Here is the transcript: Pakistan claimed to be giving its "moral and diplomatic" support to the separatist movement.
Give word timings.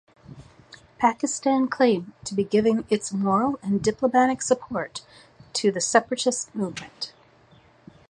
Pakistan 0.97 1.67
claimed 1.67 2.11
to 2.23 2.33
be 2.33 2.43
giving 2.43 2.85
its 2.89 3.13
"moral 3.13 3.59
and 3.61 3.83
diplomatic" 3.83 4.41
support 4.41 5.05
to 5.53 5.71
the 5.71 5.79
separatist 5.79 6.55
movement. 6.55 7.13